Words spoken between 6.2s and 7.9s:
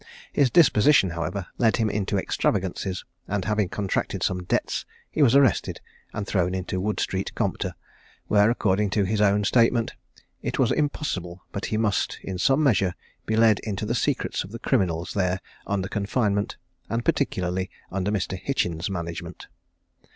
thrown into Wood street Compter,